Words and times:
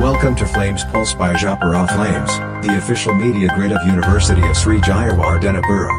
Welcome 0.00 0.34
to 0.36 0.44
Flames 0.44 0.84
Pulse 0.84 1.14
by 1.14 1.32
Japara 1.32 1.88
Flames, 1.88 2.32
the 2.62 2.76
official 2.76 3.14
media 3.14 3.48
grid 3.54 3.72
of 3.72 3.82
University 3.86 4.42
of 4.46 4.54
Sri 4.54 4.76
Jayawar 4.78 5.40
Denapura. 5.40 5.92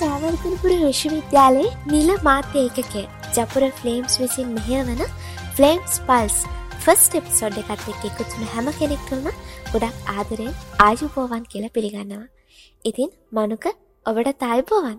ජාවර්තනපුර 0.00 0.72
විශ්වවිද්‍යාලයේ 0.84 1.74
නිල 1.92 2.12
මාත්‍ය 2.28 2.62
ඒකකය 2.62 3.02
Japura 3.36 3.66
flames 3.80 4.16
විසින් 4.22 4.54
මෙහෙවන 4.60 5.02
flames 5.58 5.98
Pulse 6.08 6.38
first 6.86 7.20
episode 7.20 7.60
එකත් 7.64 7.84
එක් 7.92 8.08
එකතුන 8.12 8.48
හැම 8.54 8.72
කෙනෙක්ටම 8.80 9.28
ගොඩක් 9.74 10.10
ආදරෙන් 10.16 10.56
ආයුපෝවන් 10.86 11.46
කියලා 11.52 11.74
පිළිගන්නවා. 11.76 12.24
ඉතින් 12.84 13.10
මනුක 13.32 13.66
ඔබට 14.06 14.32
තයිපෝවන් 14.42 14.98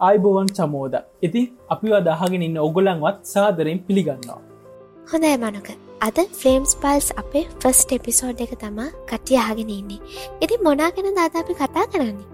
ආයිබෝවන් 0.00 0.52
චමෝද 0.56 0.94
ඉතින් 1.22 1.48
අපි 1.70 1.96
අදහගෙන 1.98 2.46
ඉන්න 2.46 2.58
ඔගොලන්වත් 2.58 3.18
සාදරෙන් 3.32 3.82
පිළිගන්නවා. 3.86 4.40
හොඳයි 5.10 5.36
මනුක 5.38 5.68
අද 6.00 6.18
ෆ්ලේම්ස් 6.38 6.72
පල්ස් 6.76 7.08
අපේ 7.16 7.44
ෆස්ට 7.60 7.98
එපිසෝඩ් 7.98 8.40
එක 8.46 8.54
තමා 8.62 8.88
කටිය 9.10 9.38
අහගෙන 9.38 9.70
ඉන්නේ. 9.72 10.00
ඉතින් 10.40 10.60
මොනාගෙන 10.62 11.14
දාද 11.18 11.38
අපි 11.42 11.54
කතා 11.54 11.86
කරන්නේ. 11.92 12.26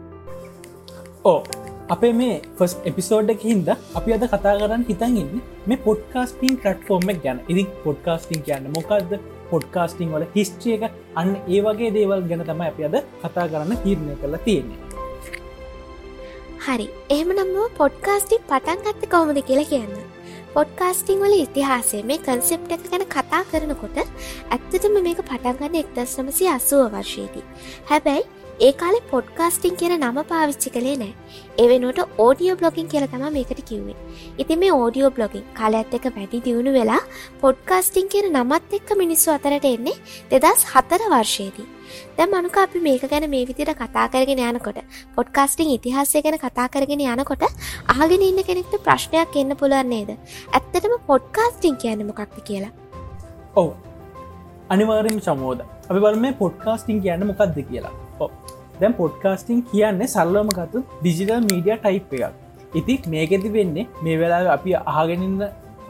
ඕ 1.25 1.41
අපේ 1.89 2.13
මේ 2.15 2.37
ෆස් 2.57 2.75
එපිසෝඩ් 2.85 3.31
එක 3.35 3.45
හින්ද 3.49 3.69
අපි 3.71 4.17
අද 4.17 4.25
කතා 4.27 4.57
කරන්න 4.59 4.89
හිතන් 4.89 5.17
ඉන්න 5.23 5.45
මේ 5.67 5.83
පොඩ්කාස්ටිං 5.87 6.59
ටෆෝර්ම 6.59 7.15
ගැන 7.25 7.45
ඉදි 7.49 7.65
පොඩ්කාස්ටිං 7.85 8.43
කියන්න 8.47 8.71
මොකක්ද 8.77 9.17
පොඩ්කාස්ටිං 9.53 10.15
වල 10.15 10.31
හිස්ට්‍රිය 10.37 10.79
එක 10.79 10.89
අන්න 11.17 11.37
ඒ 11.49 11.61
වගේ 11.67 11.93
දේවල් 11.99 12.25
ගැන 12.31 12.49
තම 12.49 12.65
අපි 12.69 12.89
අද 12.89 12.97
කතා 13.21 13.51
කරන්න 13.51 13.85
තීරණය 13.85 14.17
කරලා 14.23 14.45
තියෙන්නේ 14.49 14.93
හරි 16.63 16.85
එහම 17.11 17.31
නම්ම 17.33 17.71
පොඩ්කාස්ටි 17.79 18.37
පටන් 18.49 18.83
ගත්ත 18.85 19.09
කොමද 19.11 19.39
කියලා 19.43 19.71
කියන්න. 19.71 19.95
පොඩ්කාස්ටිං 20.55 21.23
වල 21.23 21.35
ඉතිහාසේ 21.37 22.03
මේ 22.03 22.21
කන්සෙප් 22.21 22.69
එක 22.75 22.85
ගැන 22.91 23.05
කතා 23.07 23.41
කරනකොට 23.51 23.99
ඇත්තටම 23.99 24.95
මේක 25.07 25.23
පටන්ගන්න 25.23 25.79
එක්දස් 25.81 26.13
නමසි 26.21 26.47
අසුව 26.49 26.85
වර්ශයේදී. 26.95 27.45
හැබැයි 27.91 28.29
ඒ 28.67 28.73
කාලෙ 28.81 28.99
පොඩ්කාස්ටිං 29.11 29.77
කියන 29.79 29.93
නම 29.97 30.19
පාවිච්චි 30.31 30.71
කළේ 30.75 30.97
නෑ. 31.01 31.13
එවෙනුවට 31.63 32.19
ඕඩියෝ 32.25 32.57
බ්ලොගින් 32.61 32.89
කියල 32.93 33.07
තම 33.13 33.25
මේකට 33.37 33.61
කිව්වේ. 33.71 33.97
ඉති 34.43 34.57
මේ 34.63 34.73
ඕඩියෝ 34.73 35.11
බ්ලොගින් 35.17 35.45
කාලඇත් 35.59 35.95
එක 35.99 36.05
වැඩි 36.17 36.41
දියුණු 36.45 36.73
වෙලා 36.77 37.01
පොඩ්කාස්ටිං 37.41 38.11
කියන 38.13 38.29
නමත් 38.33 38.79
එක්ක 38.79 38.91
මිනිස්සු 39.01 39.33
අතරට 39.37 39.67
එන්නේ 39.71 39.97
දෙදස් 40.33 40.63
හතර 40.73 41.03
වර්ෂයේදී. 41.13 41.67
දැ 42.19 42.27
මනුක 42.27 42.59
අපි 42.65 42.83
මේක 42.87 43.07
ගැන 43.13 43.27
මේ 43.35 43.49
විදිට 43.49 43.73
කතා 43.81 44.07
කරගෙන 44.15 44.43
යනකොට 44.45 44.79
පොඩ්කාස්ටිං 45.17 45.73
ඉතිහාසය 45.77 46.23
ගැන 46.27 46.39
කතා 46.45 46.69
කරගෙන 46.77 47.03
යනකොට 47.07 47.43
ආගෙන 47.97 48.27
ඉන්න 48.29 48.41
කෙනෙක්ට 48.51 48.79
ප්‍රශ්නයක් 48.87 49.41
එන්න 49.43 49.57
පුළුවන් 49.57 49.93
නේද? 49.95 50.15
ඇත්තටම 50.53 50.95
පොඩ්කාස්ටිං 51.11 51.81
කියන්න 51.83 52.07
මොකක්ද 52.11 52.39
කියලා? 52.51 52.73
ඔවු. 53.57 53.75
අනිවාරෙන් 54.71 55.21
චමෝද 55.27 55.67
අපි 55.91 55.99
බල 56.07 56.23
මේ 56.27 56.39
පොඩ්කාස්ටිං 56.45 57.03
කියන්න 57.03 57.29
මොකක්ද 57.33 57.61
කියලා. 57.73 57.95
දැම් 58.81 58.95
පොඩ්කාස්ටිං 59.01 59.59
කියන්නේ 59.73 60.13
සල්ලමගතු 60.15 60.85
ඩිජිටල් 61.01 61.43
මීඩිය 61.51 61.77
ටයිප් 61.83 62.15
එකක්. 62.19 62.39
ඉති 62.79 62.95
මේකෙති 63.15 63.51
වෙන්නේ 63.57 63.89
මේ 64.05 64.17
වෙලා 64.23 64.41
අපි 64.57 64.79
අහගෙනන්න 64.93 65.43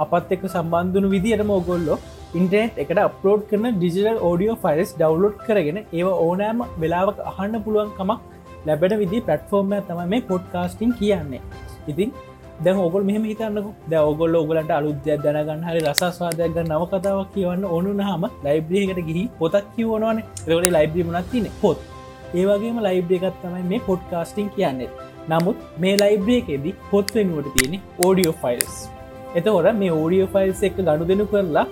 අපත් 0.04 0.34
එක්ක 0.34 0.44
සම්බන්ධන 0.54 1.06
විදිහටම 1.14 1.52
ඔගොල්ලො 1.60 1.96
ඉන්ටනෙට් 2.40 2.82
එකට 2.82 3.00
අප්ලෝඩ් 3.06 3.42
කරන 3.50 3.66
ඩිජිටල් 3.78 4.18
ෝඩියෝ 4.28 4.56
ෆයිල්ස් 4.64 4.92
ඩවලෝඩ් 5.00 5.38
කරගෙන 5.46 5.78
ඒ 5.82 6.04
ඕනෑම 6.26 6.60
වෙලාවක 6.82 7.18
අහන්න 7.30 7.56
පුළුවන්කමක් 7.66 8.20
ලැබෙන 8.66 8.94
විදි 9.02 9.20
පටෆෝර්ම 9.28 9.72
තම 9.88 10.02
මේ 10.12 10.26
පොඩ්කාස්ටිං 10.30 10.92
කියන්නේ. 11.00 11.42
ඉතින් 11.92 12.10
දැ 12.64 12.74
ඔගොල් 12.86 13.04
මෙහම 13.08 13.24
හිතන්නක. 13.30 13.66
ද 13.90 13.92
ඔගොල්ල 14.10 14.34
ඔගලට 14.42 14.72
අලුද්‍ය 14.78 15.16
දැනගන්න 15.24 15.64
හරි 15.68 15.80
රසස්වාදයක් 15.86 16.58
නව 16.64 16.82
කතාවක් 16.92 17.32
කියවන්න 17.34 17.64
ඕනු 17.74 17.94
හම 18.08 18.24
ලයිබ්‍රියකට 18.46 19.00
ගිහි 19.08 19.24
පොතක් 19.40 19.64
කිවනවන 19.76 20.22
රවට 20.48 20.74
ලයිබ්‍රි 20.76 21.08
මනත් 21.08 21.26
තින 21.32 21.48
පොත්. 21.62 21.78
ඒවගේම 22.34 22.82
ලයිබ්‍රිය 22.86 23.20
එකත් 23.20 23.38
තමයි 23.42 23.62
මේ 23.70 23.84
පොඩ්කාස්ටිං 23.88 24.50
කියන්නේ. 24.56 24.90
නමුත් 25.28 25.56
මේ 25.78 25.94
ලයිබ්‍රියකෙදි 25.96 26.74
පොත් 26.90 27.14
වෙනුවට 27.14 27.54
තියෙන 27.54 27.80
ඕඩියෝ 27.98 28.34
ෆයිල්ස් 28.42 28.76
එතකොට 29.34 29.68
මේ 29.76 29.92
ඕඩියෝ 29.92 30.28
ෆයිල්ස් 30.28 30.62
එක 30.62 30.76
ගණු 30.78 31.08
දෙනු 31.08 31.26
කරලා 31.26 31.66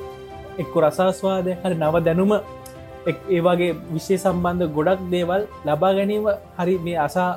එක්ක 0.62 0.75
රසාස්වාදය 0.82 1.56
හරි 1.62 1.76
නව 1.76 2.03
දැනුම 2.06 2.32
ඒවාගේ 3.06 3.72
විශ්ෂය 3.93 4.19
සම්බන්ධ 4.19 4.72
ගොඩක් 4.76 5.03
දේවල් 5.15 5.43
ලබා 5.66 5.93
ගැනීම 5.98 6.28
හරි 6.59 6.77
මේ 6.87 6.98
අසා 7.06 7.31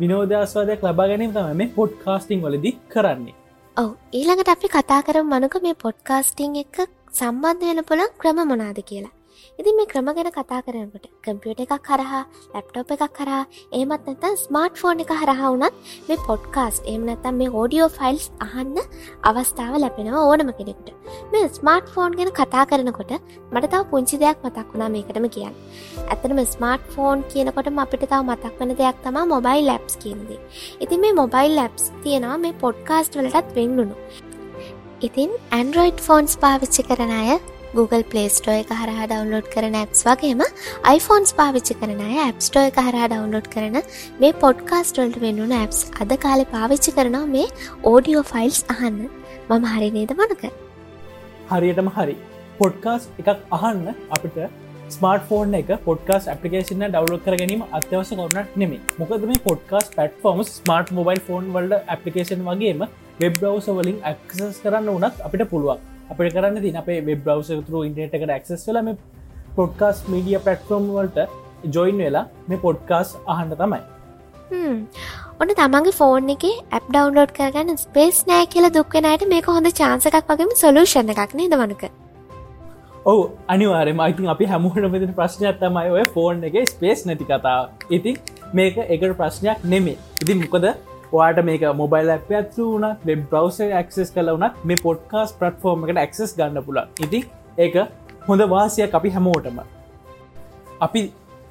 විනෝදස්වාදයක් 0.00 0.84
ලබා 0.88 1.08
ගැනීම 1.10 1.32
තම 1.36 1.56
මේ 1.56 1.72
පොඩ්කාස්ටිං 1.78 2.44
වලදි 2.44 2.72
කරන්නේ. 2.88 3.34
ඔව 3.76 3.90
ඊළඟට 4.12 4.52
අපි 4.54 4.68
කතා 4.68 5.00
කර 5.02 5.18
මනුක 5.24 5.56
මේ 5.62 5.80
පොඩ්කාස්ටිං 5.84 6.56
එක 6.64 6.76
සම්බන්ධ 7.12 7.66
වෙන 7.68 7.84
පුළන් 7.84 8.12
ක්‍රම 8.20 8.40
මොනාද 8.44 8.80
කියලා. 8.90 9.14
ඉතින් 9.58 9.76
මේ 9.76 9.86
ක්‍රම 9.86 10.10
ගැන 10.10 10.30
කතා 10.30 10.60
කරනකට 10.62 11.06
කම්පියුට 11.24 11.62
එකක් 11.66 11.90
හරහා 11.90 12.22
ලැප්ටොප් 12.52 12.92
එකක් 12.96 13.06
කරා 13.12 13.42
ඒමත් 13.72 14.08
නැත 14.08 14.26
ස්මාර්ට් 14.38 14.76
ෆෝන් 14.76 15.04
එක 15.04 15.14
හරහා 15.14 15.52
වුනත් 15.52 15.80
මේ 16.08 16.20
පොඩ්කාස් 16.26 16.82
එම 16.86 17.06
නැතම් 17.08 17.36
මේ 17.36 17.52
ෝඩියෝ 17.52 17.90
ෆයිල්ස් 17.90 18.28
අහන්න 18.40 18.76
අවස්ථාව 19.24 19.78
ලැපෙනවා 19.78 20.24
ඕනම 20.24 20.52
කෙනෙක්ට. 20.52 20.88
මේ 21.32 21.48
ස්මාර්ට් 21.50 21.94
ෆෝන් 21.94 22.18
ගැන 22.18 22.32
කතා 22.34 22.64
කරනකොට 22.66 23.12
මට 23.52 23.64
තව 23.66 23.82
පුංචි 23.90 24.16
දෙයක් 24.18 24.44
මතක් 24.44 24.68
වුණා 24.72 24.90
මේකටම 24.90 25.28
කියන්න. 25.30 25.56
ඇතනම 26.12 26.40
ස්මාර්ට් 26.46 26.90
ෆෝන් 26.94 27.24
කියනකොටම 27.32 27.80
අපිට 27.84 28.04
තව 28.04 28.20
මතක් 28.24 28.58
වන 28.58 28.74
දෙයක් 28.78 28.98
තම 29.04 29.18
මොබයිල් 29.28 29.64
ලැප්ස් 29.66 29.96
කියන්දේ 30.02 30.40
ඉතින් 30.80 31.00
මේ 31.00 31.14
මොබයිල් 31.14 31.56
ලැප්ස් 31.56 31.88
තියෙනවා 32.02 32.38
මේ 32.38 32.58
පොඩ්කාස්ට් 32.60 33.18
වලටත් 33.18 33.56
වෙන්නුණු 33.56 33.96
ඉතින් 35.02 35.32
ඇන්ඩරෝයිඩ් 35.52 36.00
ෆෝන්ස් 36.00 36.36
පාවිච්චි 36.38 36.86
කරන 36.88 37.14
අය 37.14 37.38
Google 37.76 38.02
පලේස්ටෝ 38.12 38.54
එක 38.62 38.70
හරහා 38.78 39.06
ඩවන්ලෝඩ් 39.10 39.46
කරන 39.54 39.76
ඇප්ස් 39.80 40.02
වගේම 40.08 40.42
iPhones 40.90 41.30
පාවිච්චි 41.38 41.76
කරන 41.80 42.00
අය 42.06 42.16
ඇප්ස්ටෝ 42.24 42.64
එක 42.70 42.80
හරහා 42.86 43.06
ඩවන්ලෝඩ් 43.12 43.48
කරන 43.54 43.78
මේ 44.22 44.32
පොඩ්කාස්ටල්ට 44.42 45.16
වෙන්නුන 45.22 45.54
ඇප්ස් 45.60 45.78
අද 46.04 46.12
කාලෙ 46.24 46.44
පාවිච්චි 46.54 46.96
කරනවා 46.98 47.30
මේ 47.36 47.46
ඕඩියෝ 47.92 48.24
ෆයිල්ස් 48.32 48.60
අහන්න. 48.74 48.98
මම 49.50 49.64
හරි 49.74 49.88
නේද 49.96 50.12
මනක? 50.18 50.52
හරියටම 51.52 51.88
හරි. 51.96 52.16
පොඩ්කාස් 52.58 53.08
එකක් 53.20 53.30
අහන්න 53.58 53.86
අපිට 54.16 54.36
ස්මාර්ට 54.96 55.24
ෆෝන් 55.30 55.54
එක 55.60 55.70
පොඩ්කාස් 55.86 56.28
පපිකේෂන 56.32 56.84
ඩවලෝඩ් 56.86 57.24
කර 57.28 57.38
ගැනීම 57.42 57.62
අත්‍යවස 57.78 58.12
කරුණට 58.12 58.58
නෙමේ 58.62 58.82
මොකද 59.00 59.24
මේ 59.30 59.44
podcast 59.46 59.88
platform 59.94 60.42
smart 60.50 60.92
mobile 60.98 61.22
phone 61.28 61.48
world 61.56 61.94
application 61.94 62.44
වගේම 62.50 62.84
වෙබ් 63.22 63.40
බ්‍රවස 63.40 63.70
වලින් 63.78 63.98
ඇක්සස් 64.10 64.60
කරන්න 64.64 64.92
වනත් 64.96 65.26
අපිට 65.28 65.48
පුළුවන්. 65.54 65.91
අපට 66.12 66.34
කරන්න 66.34 66.60
තින 66.62 66.76
අපේ 66.76 67.00
වෙබ් 67.02 67.24
බ්‍රවසතුර 67.24 67.86
ඉන්ටට 67.86 68.18
එකට 68.18 68.34
ක්සස් 68.34 68.68
වලම 68.68 68.92
පොඩ්කාස් 69.56 70.04
මීඩිය 70.08 70.38
පටෆෝම් 70.40 70.90
වලට 70.90 71.26
ජොයින් 71.70 71.98
වෙලා 71.98 72.24
මේ 72.48 72.60
පොඩ්කාස් 72.60 73.16
අහන්න 73.28 73.56
තමයි. 73.56 73.80
ඔන්න 75.40 75.54
තමන්ගේ 75.54 75.94
ෆෝන් 75.94 76.30
එක 76.30 76.44
ඇප් 76.48 76.84
ඩවන්ලෝඩ් 76.88 77.32
කරගන්න 77.32 77.78
ස්පේස් 77.78 78.22
නෑ 78.28 78.46
කියල 78.48 78.68
දුක්වෙනයට 78.70 79.26
මේක 79.28 79.50
හොඳ 79.50 79.72
චාන්සකක් 79.74 80.30
වගේම 80.30 80.54
සොලූෂණ 80.56 81.12
එකක් 81.14 81.34
නේද 81.34 81.56
වනක 81.56 81.90
ඔවු 83.04 83.22
අනිවාරම 83.48 84.00
අයිතින් 84.00 84.28
අපි 84.28 84.46
හැමුහට 84.46 84.88
මෙතින 84.90 85.14
ප්‍රශ්නයක් 85.14 85.58
තමයි 85.58 85.90
ඔය 85.90 86.04
ෆෝන් 86.10 86.44
එක 86.44 86.58
ස්පේස් 86.68 87.06
නැති 87.08 87.26
කතා 87.26 87.58
ඉතින් 87.90 88.20
මේක 88.52 88.80
එකට 88.86 89.16
ප්‍රශ්නයක් 89.16 89.64
නෙමේ 89.66 89.98
ඉතින් 90.20 90.42
මොකද 90.42 90.68
වාට 91.14 91.40
මේක 91.48 91.64
මොබයිල් 91.80 92.12
ඇප 92.14 92.30
ඇතු 92.40 92.66
වන 92.74 92.86
වෙබ් 93.08 93.24
බ්‍රවස 93.32 93.58
ක්සස් 93.86 94.12
කල 94.14 94.30
වනත් 94.34 94.68
මේ 94.70 94.82
පොඩ්කාස් 94.84 95.34
පටෆෝර්ම 95.40 95.84
එකට 95.86 96.04
ක්සස් 96.12 96.36
ගන්න 96.38 96.66
පුලන් 96.68 97.02
ඉති 97.06 97.20
ඒක 97.58 97.76
හොඳ 98.28 98.46
වාසය 98.54 98.86
අපි 98.90 99.12
හැමෝටම. 99.16 99.58
අපි 100.80 101.02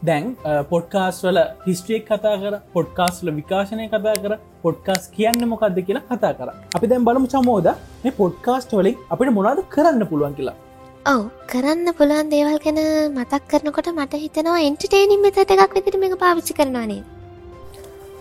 දැන් 0.03 0.25
පොඩ්කාස් 0.71 1.21
වල 1.25 1.39
හිස්ට්‍රියක් 1.67 2.09
කතා 2.09 2.33
කර 2.41 2.55
පොඩ්කාස්ල 2.75 3.31
විකාශනය 3.37 3.87
කතා 3.89 4.17
කර 4.23 4.33
පොඩ්කාස් 4.65 5.07
කියන්න 5.15 5.47
මොකක්ද 5.53 5.79
කියලා 5.87 6.07
කතා 6.09 6.33
කර. 6.33 6.49
අපි 6.77 6.91
දැන් 6.91 7.07
බලමු 7.07 7.31
චමෝද 7.35 7.71
මේ 8.03 8.17
පොඩ්කාස්ට 8.19 8.77
වලින් 8.79 8.99
අපිට 9.09 9.33
මොනාද 9.39 9.63
කරන්න 9.69 10.05
පුළුවන් 10.11 10.37
කියලා. 10.39 10.57
ඔව 11.05 11.21
කරන්න 11.47 11.87
පුළන් 11.97 12.27
දේවල් 12.29 12.57
ගැන 12.63 12.79
මතක් 13.11 13.41
කරනකොට 13.51 13.87
මට 13.91 14.19
හිතනවා 14.23 14.59
එන්ටටේනිම් 14.67 15.21
මෙතට 15.25 15.53
එකක් 15.55 15.73
විදිට 15.77 15.97
මේ 16.01 16.19
පාවිච්චි 16.23 16.53
කරනවානේ 16.53 17.01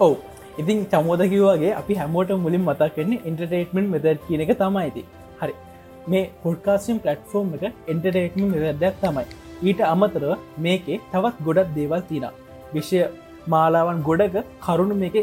ඔවු 0.01 0.15
ඉතින් 0.59 0.85
චමෝද 0.93 1.23
කිව්වාගේ 1.33 1.73
අපි 1.81 1.95
හැමෝට 1.95 2.31
මුලින් 2.45 2.63
මතක් 2.63 2.97
වෙන්නේ 2.97 3.23
ඉන්ටර්ටේටමෙන්ට් 3.25 3.91
මෙද 3.95 4.07
කියන 4.27 4.45
එක 4.45 4.53
තමයි 4.59 4.83
ඇති 4.83 5.05
හරි. 5.41 5.55
මේ 6.09 6.31
පොඩ්කාසිම් 6.43 6.99
පලට්ෆෝර්ම් 7.05 7.51
එක 7.57 7.65
එන්ටර්ටේටම 7.89 8.45
මෙදයක් 8.55 8.95
තමයි. 9.03 9.25
ඊට 9.63 9.81
අමතරව 9.95 10.33
මේකේ 10.59 11.01
තවත් 11.13 11.45
ගොඩක් 11.49 11.75
දේවල් 11.75 12.03
තින 12.11 12.27
විෂය 12.75 13.03
මාලාවන් 13.47 14.01
ගොඩක 14.09 14.39
කරුණු 14.61 14.95
මේක 15.03 15.17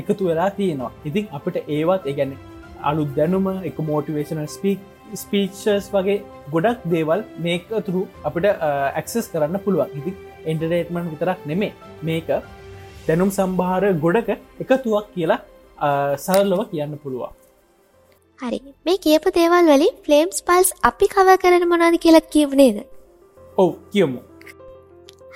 එකතු 0.00 0.22
වෙලා 0.30 0.50
තියෙනවා. 0.58 0.92
ඉතින් 1.04 1.30
අපිට 1.32 1.56
ඒවත් 1.68 2.10
ඒගැන 2.10 2.34
අලු 2.82 3.04
දැනුම 3.16 3.48
එක 3.70 3.78
මෝටිවේශනල් 3.90 4.50
ස්පීක් 4.56 4.80
ස්පීචස් 5.14 5.88
වගේ 5.94 6.18
ගොඩක් 6.52 6.84
දේවල් 6.92 7.20
මේක 7.38 7.68
තුරු 7.86 8.02
අපිට 8.24 8.46
uh, 8.46 8.88
ඇක්සස් 8.98 9.30
කරන්න 9.32 9.58
පුළුවන්. 9.64 9.90
ඉති 9.98 10.12
එන්ටරේටමන් 10.44 11.10
විතරක් 11.12 11.40
නෙමේ 11.50 11.72
මේක 12.02 12.28
දැනුම් 13.06 13.30
සම්භාර 13.36 13.82
ගොඩක 14.04 14.28
එකතුවක් 14.62 15.06
කියලා 15.14 15.40
සරල්ලව 16.24 16.60
කියන්න 16.72 16.94
පුළුවන්. 17.02 17.32
හරි. 18.38 18.58
මේ 18.86 18.98
කියපු 19.06 19.28
දේවල් 19.38 19.64
වලින් 19.72 19.94
ෆ්ලේම්ස් 20.04 20.38
පල්ස් 20.48 20.70
අපි 20.90 21.06
කව 21.14 21.28
කරන 21.42 21.64
මොනාද 21.72 21.96
කියලත් 22.04 22.26
කියවනේද 22.34 22.78
ඔව් 23.58 23.70
කියමු. 23.92 24.20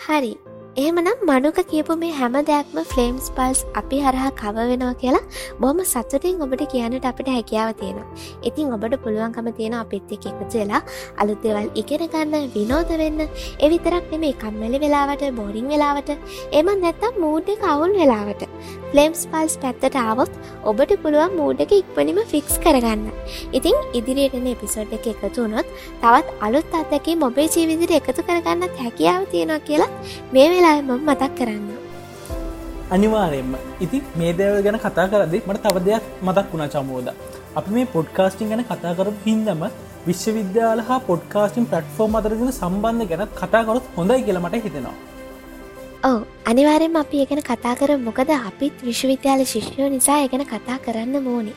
හරි 0.05 0.33
එහෙමනම් 0.81 1.23
මනුක 1.29 1.59
කියපු 1.71 1.95
මේ 2.01 2.11
හැම 2.19 2.35
දෙයක්ම 2.49 2.77
ෆ්ලේම්ස් 2.91 3.25
පල්ස් 3.37 3.61
අපි 3.81 3.97
හරහා 4.05 4.29
කව 4.41 4.67
වෙනවා 4.71 4.93
කියලා 5.01 5.23
බොහම 5.63 5.79
සතුටින් 5.93 6.43
ඔබට 6.45 6.63
කියන්නට 6.75 7.09
අපිට 7.11 7.31
හැකියාව 7.37 7.71
තියෙනවා. 7.81 8.07
ඉතින් 8.49 8.75
ඔබට 8.77 8.95
පුළුවන්කම 9.05 9.49
තියෙන 9.59 9.75
අපිත් 9.81 10.13
එක් 10.17 10.27
එකතු 10.31 10.47
වෙලා 10.53 10.83
අලුත් 11.23 11.41
දෙවල් 11.47 11.67
ඉගෙන 11.83 12.05
ගන්න 12.13 12.53
විනෝද 12.57 12.93
වෙන්න. 13.03 13.23
එවිතරක් 13.67 14.07
නෙමේ 14.13 14.35
කම්මැලි 14.43 14.81
වෙලාවට 14.85 15.25
බෝරිං 15.41 15.67
වෙලාවට 15.75 16.13
එම 16.61 16.71
නැත්තම් 16.85 17.19
මූඩ් 17.25 17.51
එක 17.55 17.65
අවුල් 17.73 17.97
වෙලාවට. 18.01 18.45
ෆලේම්ස් 18.93 19.23
පල්ස් 19.33 19.57
පැත්තට 19.65 19.99
ආවොත් 20.05 20.33
ඔබට 20.71 20.95
පුළුවන් 21.03 21.35
මූඩ් 21.41 21.65
එක 21.65 21.75
ඉක්මනිම 21.81 22.23
ෆික්ස් 22.35 22.55
කරගන්න. 22.67 23.03
ඉතින් 23.59 23.77
ඉදිරියටන 23.99 24.49
එපිසෝඩ් 24.55 24.95
එක 24.99 25.11
එකතු 25.15 25.35
වුණොත් 25.43 25.75
තවත් 26.05 26.39
අලුත් 26.47 26.79
අත්තකේ 26.83 27.19
මොබේ 27.25 27.49
ජීවිදිර 27.57 27.99
එකතු 28.01 28.29
කරගන්නත් 28.31 28.81
හැකියාව 28.85 29.29
තියෙනවා 29.35 29.61
කියලා 29.69 29.93
මේ 30.35 30.49
වෙලා 30.55 30.68
වෙලාම 30.69 31.01
මතක් 31.09 31.31
කරන්න 31.39 31.69
අනිවාරයෙන්ම. 32.95 33.53
ඉති 33.85 33.99
මේ 34.21 34.33
දේවල් 34.39 34.63
ගැන 34.67 34.79
කතා 34.85 35.07
කරදි 35.13 35.39
මට 35.49 35.63
තව 35.65 35.77
දෙයක් 35.89 36.05
මතක් 36.27 36.47
වුණා 36.53 36.71
චමෝද 36.75 37.09
අපි 37.59 37.71
මේ 37.77 37.87
පොඩ්කාස්ටිං 37.95 38.51
ගැන 38.51 38.65
කතා 38.71 38.95
කරපු 38.99 39.21
හින්දම 39.27 39.63
විශ්වවිද්‍යාල 40.09 40.81
හා 40.89 41.01
පොඩ්කාස්ටිම් 41.11 41.69
පටෆෝර්ම් 41.73 42.19
අතරදින 42.21 42.53
සම්බන්ධ 42.53 43.09
ගැන 43.13 43.25
කතාකොරොත් 43.41 43.87
හොඳයි 43.97 44.25
කියලමට 44.27 44.59
හිතෙනවා. 44.67 44.97
ඔව 46.11 46.21
අනිවාරෙන් 46.51 47.01
අපි 47.03 47.17
ඒගෙන 47.23 47.43
කතා 47.51 47.75
කර 47.81 47.91
මොකද 48.09 48.31
අපිත් 48.39 48.77
විශ්වවිද්‍යාල 48.89 49.45
ශිෂ්‍යෝ 49.55 49.89
නිසා 49.97 50.19
ඒගෙන 50.25 50.45
කතා 50.53 50.79
කරන්න 50.87 51.17
මෝනි 51.29 51.55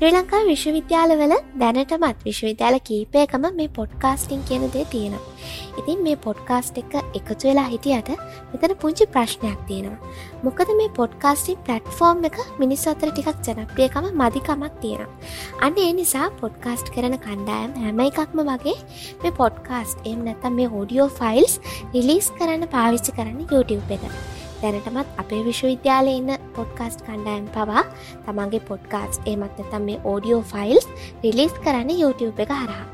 ශ්‍රී 0.00 0.12
ලංකා 0.12 0.38
විශ්වවිද්‍යාලවල 0.48 1.32
දැනටමත් 1.60 2.22
විශ්වවිද්‍යාල 2.26 2.76
කීපයකම 2.88 3.42
මේ 3.58 3.66
පොඩ්කාස්ටිං 3.78 4.40
කියන 4.48 4.62
දේ 4.76 4.84
තියෙනවා. 4.92 5.34
ඉතින් 5.80 5.98
මේ 6.06 6.16
පොඩ්කාස්ට් 6.26 6.80
එක 6.82 6.96
එකතු 7.18 7.36
වෙලා 7.42 7.66
හිටියට 7.72 8.08
මෙතන 8.52 8.74
පුංචි 8.84 9.08
ප්‍රශ්නයක් 9.16 9.60
තියෙනවා. 9.68 10.08
මොකද 10.46 10.72
මේ 10.80 10.88
පොඩ්කාස්ටිං 11.00 11.60
පලට්ෆෝර්ම් 11.68 12.24
එක 12.30 12.40
මිනිස් 12.62 12.86
අතර 12.94 13.12
ටිකක් 13.12 13.44
ජනප්‍රියකම 13.50 14.10
මදිකමක් 14.22 14.80
තියෙනවා. 14.80 15.12
අන්න 15.60 15.84
ඒ 15.86 15.92
නිසා 16.00 16.32
පොඩ්කාස්ට් 16.42 16.92
කරන 16.96 17.20
කණ්ඩායම් 17.26 17.78
හැම 17.84 18.04
එකක්ම 18.08 18.44
වගේ 18.50 18.78
මේ 19.22 19.38
පොඩ්කාස්ට් 19.44 20.12
එම් 20.12 20.28
නැතම් 20.28 20.60
මේ 20.60 20.74
ෝඩියෝ 20.76 21.12
ෆයිල්ස් 21.22 21.62
රිලිස් 21.94 22.36
කරන්න 22.38 22.70
පාවිච්චි 22.76 23.18
කරන්න 23.18 23.50
YouTube 23.52 23.98
එක. 23.98 24.39
දැනටමත් 24.62 25.08
අපේ 25.22 25.40
විශ්වවිද්‍යාලය 25.48 26.14
ඉන්න 26.20 26.30
පොඩ්කාස්ට් 26.56 27.02
කණ්ඩායම් 27.06 27.46
පවා 27.56 27.82
තමන්ගේ 28.26 28.62
පොඩ්කාස් 28.70 29.20
ඒමත් 29.32 29.60
නැතම් 29.60 29.84
මේ 29.88 29.98
ඕඩියෝ 30.12 30.42
ෆයිල්ස් 30.52 30.86
රිලිස් 31.24 31.54
කරන්න 31.64 31.92
YouTube 32.02 32.46
එක 32.46 32.52
හරහා. 32.60 32.86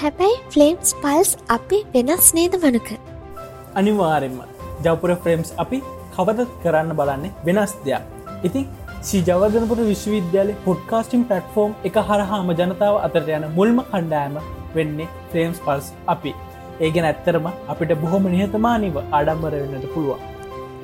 හැබැයි 0.00 0.36
ෆ්ලේම්ස් 0.52 0.92
පල්ස් 1.04 1.30
අපි 1.56 1.78
වෙනස් 1.94 2.28
නේද 2.38 2.54
වනක 2.64 3.00
අනිවාරෙන්ම 3.80 4.38
ජවපුර 4.84 5.16
ෆ්‍රේම්ස් 5.24 5.50
අපි 5.64 5.80
කවදත් 6.14 6.50
කරන්න 6.62 6.94
බලන්නේ 7.00 7.32
වෙනස් 7.48 7.74
දෙයක්. 7.86 8.04
ඉතින් 8.48 8.64
ජවදනපුර 9.28 9.78
විශ්වවිද්‍යාල 9.90 10.50
පොඩ්කාස්ටිම් 10.64 11.22
පටෆෝර්ම් 11.30 11.72
එක 11.90 11.98
හරහාම 12.08 12.54
ජනතාව 12.60 12.96
අතරට 13.06 13.30
යන 13.38 13.46
මුල්ම 13.58 13.78
කණ්ඩෑම 13.90 14.40
වෙන්නේ 14.76 15.08
ෆ්‍රේම්ස් 15.30 15.60
පල්ස් 15.66 15.92
අපි. 16.14 16.32
ඒගෙන 16.86 17.06
ඇත්තරම 17.08 17.46
අපිට 17.72 17.90
බොහොම 18.02 18.26
නිහතමානිව 18.34 18.94
අඩම්බර 19.18 19.54
වෙන්නට 19.62 19.88
පුළුවන්. 19.94 20.29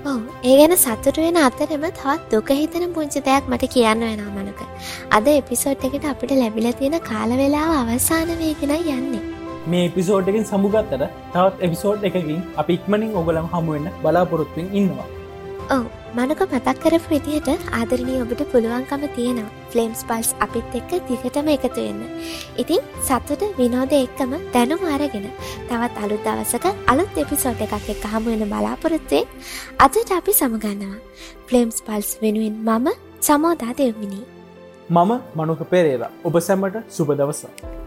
ඒ 0.09 0.57
ගැන 0.59 0.75
සතුට 0.77 1.19
වෙන 1.19 1.39
අතරම 1.39 1.85
තවත් 1.91 2.31
දුක 2.33 2.51
හිතන 2.53 2.85
පුංචි 2.97 3.23
දෙයක් 3.29 3.49
මට 3.51 3.71
කියන්න 3.75 4.05
වෙන 4.07 4.23
මනක. 4.35 4.61
අද 5.11 5.27
එපිසෝට් 5.33 5.87
එකට 5.89 6.07
අපිට 6.13 6.35
ලැබිල 6.43 6.69
තියෙන 6.81 6.97
කාල 7.09 7.35
වෙලාව 7.43 7.73
අවසාන 7.81 8.33
වේගෙන 8.43 8.75
යන්නේ. 8.77 9.23
මේ 9.67 9.85
එපිසෝඩ්කින් 9.91 10.49
සමුගත්තට 10.53 11.05
තවත් 11.35 11.69
එපිසෝඩ් 11.69 12.09
එකකින් 12.11 12.41
අපි 12.57 12.79
ඉක්මනින් 12.79 13.13
ඔගලම් 13.23 13.53
හමුවෙන්න 13.55 13.93
බලාපොරොත්තුවෙන් 14.03 14.69
ඉන්නවා. 14.73 15.09
ඔව 15.71 15.87
මනක 16.15 16.41
මතක් 16.47 16.75
කරපු 16.83 17.09
විදිහට 17.13 17.49
ආදරණී 17.79 18.19
ඔබට 18.25 18.43
පුළුවන්කම 18.53 19.05
තියෙනවා 19.17 19.55
ෆලේම්ස් 19.73 20.01
පල්ස් 20.09 20.29
අපිත් 20.45 20.75
එක්ක 20.79 20.93
දිගටම 21.09 21.49
එකතු 21.55 21.71
වෙන්න. 21.79 22.03
ඉතින් 22.63 22.83
සතුට 23.09 23.43
විනෝද 23.59 23.95
එක්කම 23.99 24.33
දැනුම 24.55 24.85
අරගෙන 24.95 25.27
තවත් 25.69 25.97
අලුත් 26.05 26.23
දවසක 26.27 26.67
අලුත් 26.87 27.19
එපිසෝඩ් 27.23 27.65
එකක් 27.67 27.91
එක්ක 27.95 28.07
හමු 28.13 28.29
වෙන 28.33 28.47
බලාපොරොත්තුවෙන් 28.53 29.27
අදට 29.79 30.13
අපි 30.19 30.33
සමගන්නවා. 30.33 30.99
ෆලේම්ස් 31.49 31.83
පල්ස් 31.83 32.11
වෙනුවෙන් 32.23 32.55
මම 32.69 32.87
සමෝදා 33.21 33.73
දෙව්මිනි. 33.81 34.23
මම 34.91 35.13
මනුක 35.37 35.67
පෙරේලා 35.73 36.13
ඔබ 36.25 36.39
සැමට 36.41 36.79
සුබ 36.89 37.11
දවසා. 37.13 37.86